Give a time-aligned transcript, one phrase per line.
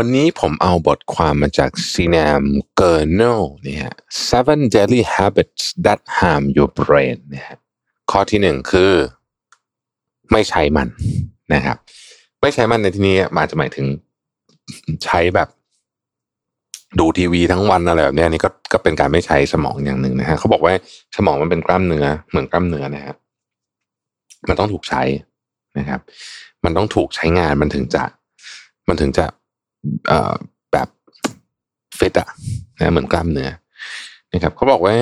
[0.00, 2.42] วันนี้ผมเอาบทความมาจาก Sinam
[2.80, 3.92] g e r n e l เนี่ย
[4.28, 7.58] Seven Daily Habits That Harm Your Brain นะฮะ
[8.10, 8.92] ข้อที่หนึ่งคือ
[10.32, 10.88] ไม่ใช้มัน
[11.54, 11.76] นะครับ
[12.40, 13.86] ไม่ใช้มันในที่นี้มาจะหมายถึง
[15.04, 15.48] ใช้แบบ
[16.98, 20.72] ดูทีวีทั้งวันอะไรแบบนี้นี่ก็ก็เป็นการไม่ใช้สมองอย่างหนึ่งนะฮะเขาบอกว่า
[21.16, 23.14] สมองมันเป็นกล้ามเนื้อเหมือนกล้ามเนื้อนะฮะ
[24.48, 25.02] มันต้องถูกใช้
[25.78, 26.00] นะครับ
[26.64, 28.04] มันต้องถูกใช้งานมันถึงจะ
[28.88, 29.26] มันถึงจะ
[30.72, 30.88] แบบ
[31.98, 32.28] ฟิตอะ
[32.78, 33.50] นะเหมือนกล้ามเนื้อ
[34.32, 34.96] นะครับเขาบอกว่า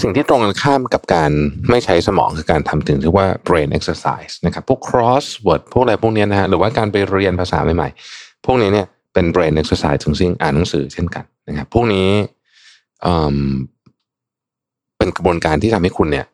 [0.00, 1.30] สิ่งที่ตรงกันข้ามกับการ
[1.70, 12.08] ไม่ใช้สมองคือการทำถึงที่ว่า brain exercise นะครับพวก crossword พวกอะไรพวกนี้นะฮะหรือว่าการไปเรียนภาษาใหม่ๆ พวกนี้เนี่ยเป็น brain exercise ถึงสิ่งอ่านหนังสือเช่นกันนะครับพวกนี้
[14.98, 16.26] เป็นกระบวนการที่ทำให้คุณเนี่ย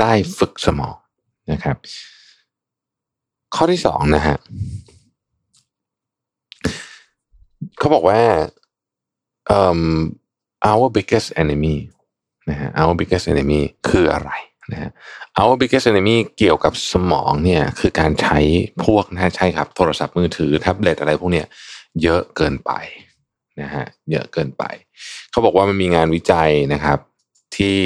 [0.00, 0.96] ได้ฝึกสมอง
[1.52, 1.76] นะครับ
[3.54, 4.36] ข้อที่สองนะฮะ
[7.78, 8.20] เขาบอกว่า
[9.58, 9.80] um,
[10.70, 11.76] our biggest enemy
[12.50, 14.30] นะฮะ our biggest enemy คืออะไร
[14.72, 14.90] นะฮะ
[15.40, 18.38] our biggest enemy เกี่ยวกับสมองเนี่ยคือการใช้
[18.84, 21.46] พวกนะใช่ครับ โทรศัพท์มือถือแท็บเล็ตอะไรพวกเนี้ย
[22.02, 22.72] เยอะเกินไป
[23.60, 24.64] นะฮะเยอะเกินไป
[25.30, 26.98] เขาบอกว่ามันมีงานวิจัยนะครับ
[27.56, 27.78] ที่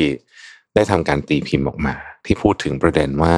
[0.75, 1.95] ได้ทำการตีพิมพ์ออกมา
[2.27, 3.37] ที่พูดถึงประเด็นว่า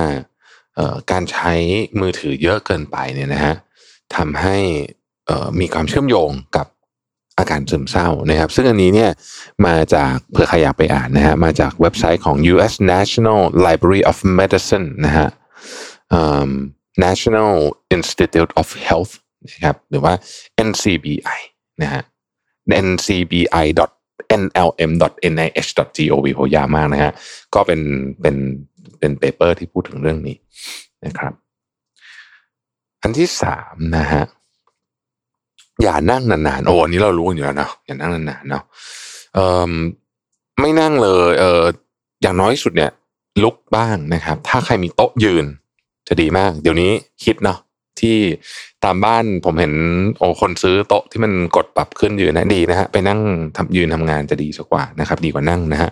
[1.12, 1.53] การใช้
[2.00, 3.55] มือถือเยอะเกินไปเนี่ยนะฮะ
[4.16, 4.56] ทำให้
[5.61, 6.67] มีความเชื่อมโยงกับ
[7.39, 9.11] อาการซึมเศร้านะครับ ซึ่งอันนี้เนี่ย
[9.67, 12.75] มาจากเผื่อใครอยากไปอ่านนะฮะมาจากเว็บไซต์ของ U.S.
[12.92, 15.28] National Library of Medicine นะฮะ
[17.06, 17.55] National
[17.97, 19.12] Institute of Health
[19.47, 20.15] นะครับหรือว่า
[20.69, 21.41] NCBI
[21.82, 22.03] นะฮะ
[22.87, 23.66] NCBI
[24.41, 27.12] nlm.nih.gov โหยาวมากนะฮะ
[27.55, 27.81] ก็เป็น
[28.21, 28.37] เป็น
[28.99, 30.37] เป็น paper ที่พูดถึงเรื่องนี้
[31.06, 31.32] นะครับ
[33.03, 34.22] อันที่สามนะฮะ
[35.83, 38.62] อย่านั่งนานๆโอ้อันนี้เรารู้กันอยู่แล้วเนาะอย่านั่งนานๆเนาะ
[39.34, 39.72] เอ่อ
[40.60, 41.62] ไม่นั่งเลยเออ
[42.22, 42.91] อย่างน้อยสุดเนี่ย
[43.43, 45.44] ลุกบ้างนะครับ ถ้าใครมีโต๊ะยืน
[46.09, 46.91] จะดีมาก เดี๋ยวนี้
[47.25, 47.59] คิดเนาะ
[48.00, 48.16] ที่
[48.84, 49.72] ตามบ้านผมเห็น
[50.19, 53.21] โอ้คนซื้อโต๊ะที่มันกดปรับขึ้นอยืนนะดีนะฮะไปนั่ง
[53.56, 55.91] ทำยืนทำงานจะดีสักกว่านะครับ ดีกว่านั่งนะฮะ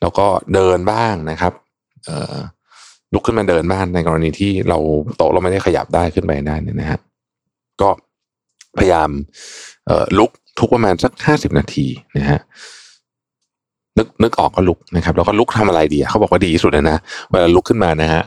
[0.00, 1.52] แล้วก็เดินบ้างนะครับ
[2.06, 2.36] เอ่อ
[3.14, 4.78] ลุกขึ้นมาเดินบ้านในกรณีที่เรา
[5.16, 6.98] โต๊ะเราไม่ได้ขยับได้ขึ้นไปได้นี่นะฮะ
[7.80, 7.88] ก็
[8.78, 9.10] พยายาม
[10.18, 11.86] ลุกทุกประมาณสักห้าสิบนาที
[12.18, 12.40] นะฮะ
[13.98, 16.96] นึกนึกออกก็ลุกนะครับ แล้วก็ลุกทำอะไรดีเขาบอกว่าดีที่สุดเลยนะ
[17.30, 18.22] เวลาลุกขึ้นมานะฮะ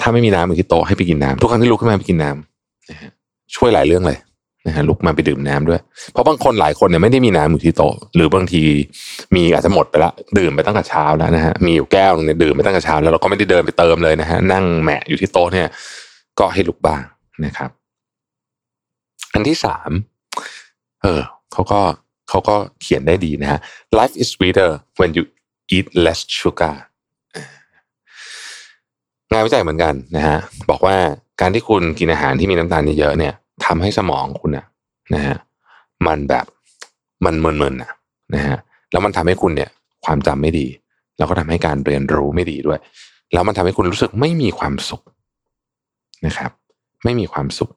[0.00, 3.10] ถ้าไม่มีน้ำอยู่ที่โต๊ะให้ไปกินน้ำทุกครั้งที่ลุกขึ้นมาไปกินน้ำนะฮะ
[3.56, 4.18] ช่วยหลายเรื่องเลย
[4.66, 5.80] นะฮะลุกมาไปดื่มน้ำด้วย
[6.12, 8.62] เพราะบางคนหลายคนเนี่ยไม่ได้มีน้ำอยู่ที่โต๊ะหรือบางที
[9.34, 15.66] มีอาจจะหมดไปละดื่มไปตั้งแต่เช้าแล้วนะฮะมีอยู่แก้วนึงเนี่ยดื่มไปตั้งแต่เช้าแล้วเราก็ไม่ได้เดินไปเติมเลยนะฮะนั่งแหมะอยู่ที่โต๊ะเนี่ย
[16.38, 17.02] ก็ให้ลุกบ้าง
[17.44, 17.70] นะครับ
[19.32, 19.90] อันที่สาม
[21.02, 21.20] เออ
[21.52, 21.80] เขาก็
[22.28, 23.60] เขาก็เขียนได้ดีนะฮะ
[23.98, 25.24] life is sweeter when you
[25.76, 26.76] eat less sugar
[29.32, 30.38] งานวิจัยเหมือนกันนะฮะ
[30.70, 30.96] บอกว่า
[31.40, 34.66] การที่คุณกินอาหารที่มีน้ำตาลเยอะๆเนี่ยทำให้สมองคุณนะ
[35.14, 35.36] นะฮะ
[36.06, 36.46] มันแบบ
[37.24, 37.90] มันเมินๆนะ
[38.34, 38.56] นะฮะ
[38.92, 39.70] แล้วมันทำให้คุณเนี่ย
[40.04, 40.66] ความจำไม่ดี
[41.18, 42.78] แล้วก็ทำให้การเรียนรู้ไม่ดีด้วย
[43.32, 45.02] แล้วมันทำให้คุณรู้สึกไม่มีความสุข
[46.26, 46.50] นะครับ
[47.04, 47.70] ไม่มีความสุข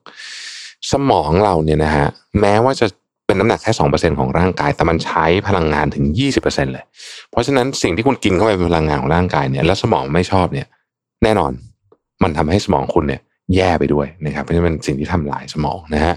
[0.92, 2.08] สมองเราเนี่ยนะฮะ
[2.40, 2.86] แม้ว่าจะ
[3.26, 6.84] เป็นน้ำหนักแค่สองเปอร์เซ็นของร่างกาย แต่มันใช้พลังงานถึงยี่สิบเปอร์เซ็นเลย
[7.30, 10.66] เพราะฉะนั้นสิ่งที่คุณกินเข้าไปเป็นพลังงานของร่างกายเนี่ยแล้วสมองไม่ชอบเนี่ย
[11.22, 11.52] แน่นอน
[12.22, 13.20] มันทำให้สมองคุณเนี่ย
[13.56, 16.14] แย่ไปด้วยนะครับเพราะฉะนั้นเป็นสิ่งที่ทำลายสมองนะฮะ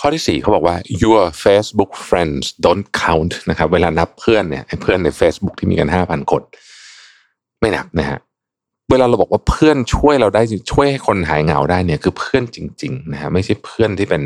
[0.00, 6.42] ข้อที่สี่เขาบอกว่า your Facebook friends don't count นะครับเวลานับเพื่อนเนี่ยเพื่อนใน Facebook ที่มีกันห้าพันคน
[7.60, 8.18] ไม่นับนะฮะ
[8.92, 10.42] เวลาเราบอกว่าเพื่อนช่วยเราได้
[10.72, 14.22] ช่วยให้คนหายเหงาได้เนี่ยคือเพื่อนจริงๆนะฮะไม่ใช่เพื่อนที่เป็น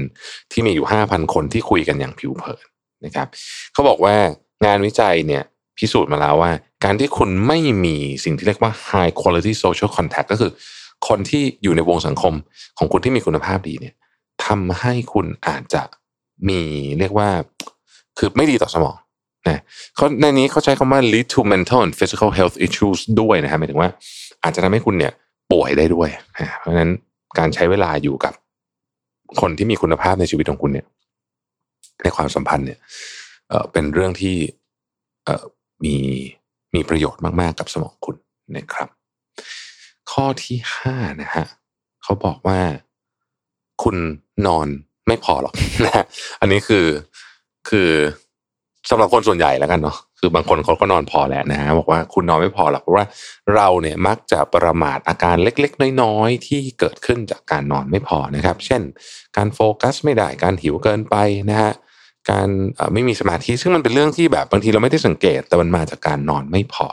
[0.52, 2.64] ที่มีอยู่ห้าพันคนที่คุยกันอย่างผิวเผิน
[3.04, 3.28] นะครับ
[3.72, 4.14] เขาบอกว่า
[4.66, 5.42] งานวิจัยเนี่ย
[5.78, 6.50] พิสูจน์มาแล้วว่า
[6.84, 10.50] การที่คุณไม่มีสิ่งที่เรียกว่า high quality social contact ก็คือ
[11.08, 12.34] คนที่อยู่ในวงสังคม
[12.78, 13.94] ของคุณที่มีคุณภาพดีเนี่ย
[14.46, 15.82] ทำให้คุณอาจจะ
[16.48, 16.60] มี
[16.98, 17.28] เรียกว่า
[18.18, 18.96] คือไม่ดีต่อสมอง
[19.48, 19.62] นะ
[19.96, 23.90] เขาในนี้เขาใช้คำว่า lead to mental and physical health issues ด้วยนะฮะหมายถึงว่า
[24.46, 25.12] อาจจะทำให้คุณเนี่ย
[25.52, 26.08] ป่วยได้ด้วย
[26.58, 26.90] เพราะฉะนั้น
[27.38, 28.34] การใช้เวลาอยู่กับ
[29.40, 30.86] คนที่มีคุณภาพในชีวิตของคุณเนี่ย
[32.02, 32.78] ในความสัมพันธ์เนี่ย
[33.48, 34.36] เเป็นเรื่องที่
[35.24, 35.96] เมี
[36.74, 38.16] มีประโยชน์มาก ๆ กับสมองคุณ
[38.56, 38.88] นะครับ
[40.12, 41.46] ข้อที่ห้านะฮะ
[42.02, 42.60] เขาบอกว่า
[43.82, 43.96] คุณ
[44.46, 44.68] นอน
[45.06, 45.54] ไม่พอหรอก
[45.84, 46.04] นะ
[46.40, 46.86] อันนี้คือ
[47.68, 47.90] คือ
[48.90, 53.06] สำหรับคนส่วนใหญ่แล้วกันเนาะ คือบางคนเขาก็นอนพอแหล้วนะฮะบอกว่าคุณนอนไม่พอหรอกเพราะว่า
[53.54, 58.82] เราเนี่ยมักจะประมาทอาการเล็กๆ น้อยๆ ที่เกิดขึ้นจากการนอนไม่พอนะครับ เช่น
[59.36, 61.16] การโฟกัสไม่ได้การหิวเกินไป
[61.50, 61.72] นะฮะ
[62.30, 62.48] การ
[62.94, 66.86] ไม่มีสมาธิซึ่งมันเป็นเรื่องที่แบบบางทีเราไม่ได้สังเกตแต่มันมาจากการนอนไม่พอ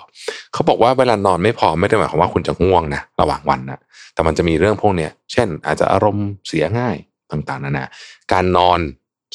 [0.54, 3.80] เขาบอกว่าเวลานอนไม่พอไม่ได้หมายความว่าคุณจะง่วงนะระหว่างวันนะ
[4.14, 6.96] แต่มันจะมีเรื่องพวกเนี้ยเช่น อาจจะอารมณ์เสียง่าย
[7.32, 7.86] ต่างๆนานา
[8.34, 8.80] การนอน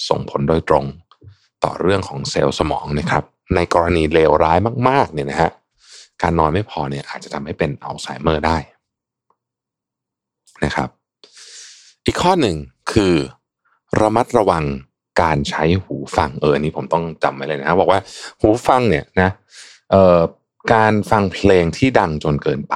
[0.08, 0.85] ส่งผลโดยตรง
[1.64, 3.25] ต่อเรื่องของเซลล์สมองนะครับ
[3.55, 4.59] ในกรณีเลวร้าย
[4.89, 5.50] มากๆเนี่ยนะฮะ
[6.23, 8.56] การนอนไม่พอเนี่ยอาจจะทำให้เป็นอัลไซเมอร์ได้
[10.65, 10.89] นะครับ
[12.06, 12.56] อีกข้อหนึ่ง
[12.93, 13.15] คือ
[14.00, 14.65] ระมัดระวัง
[15.23, 18.00] การใช้หูฟังเออนี่ผมต้องจำไว้เลยนะบอกว่า
[18.41, 19.31] หูฟังเนี่ยนะ
[19.91, 20.19] เอ่อ
[20.75, 22.75] การฟังเพลงที่ดังจนเกินไป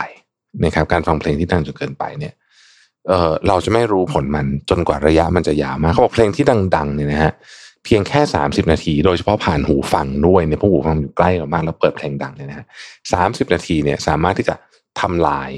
[0.64, 2.34] นะครับ การฟังเพลงที่ดังจนเกินไปเนี่ย
[3.08, 6.44] เออเราจะไม่รู้ผลมันจนกว่าระยะมันจะยาวมากเขาบอกเพลงที่
[6.76, 7.32] ดังๆเนี่ยนะฮะ
[7.84, 12.66] เพียงแค่สามสิบนาที โดยเฉพาะผ่านหูฟังด้วยเนี่ยพวกหูฟังอยู่ใกล้เรามากแล้วเปิดเพลงดังเนี่ยนะฮะ
[13.12, 14.54] สามสิบนาทีเนี่ยสามารถที่จะ
[15.00, 15.50] ทำลาย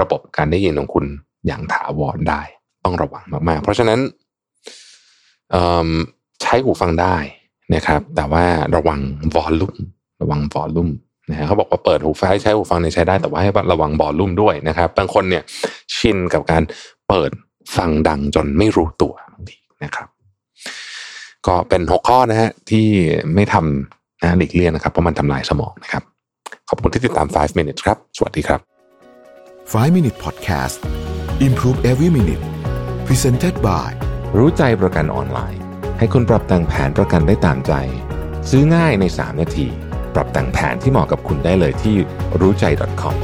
[0.00, 1.04] ระบบการได้ยินของคุณ
[1.46, 2.42] อย่างถาวรได้
[2.84, 4.00] ต้องระวังมากๆ เพราะฉะนั้น
[6.42, 7.16] ใช้หูฟังได้
[7.74, 8.44] นะครับ แต่ว่า
[8.76, 9.00] ระวัง
[9.34, 9.74] วอลลุ่ม
[10.22, 10.90] ระวังวอลลุ่ม
[11.30, 15.42] นะฮะเขาบอกว่าเปิดหูฟังใช้หูฟังเนี่ยใช้ได้แต่ว่าให้ระวังวอลลุ่มด้วยนะครับ บางคนเนี่ย
[15.96, 16.62] ชินกับการ
[17.08, 17.30] เปิด
[17.76, 20.08] ฟังดังจนไม่รู้ตัวบางทีนะครับ
[21.46, 22.86] ก็เป็นหกข้อนะฮะที่
[23.34, 26.02] ไม่ทำนะหลีกเลี่ยงนะครับเพราะมันทำลายสมองนะครับ
[26.68, 28.60] ขอบคุณที่ติดตาม 5 minutes ครับ สวัสดีครับ
[29.82, 30.76] 5 minute podcast
[31.46, 32.42] improve every minute
[33.06, 33.90] presented by
[34.36, 35.60] รู้ใจประกันออนไลน์
[35.98, 37.72] ให้คุณปรับแต่งแผนประกันได้ตามใจ
[38.50, 39.66] ซื้อง่ายใน 3 นาที
[40.14, 41.94] ปรับแต่งแผนที่เหมาะกับคุณได้เลยที่
[42.40, 42.64] รู้ใจ
[43.02, 43.16] .com